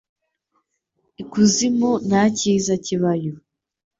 [1.21, 3.33] I kuzimu ntacyiza ki bayo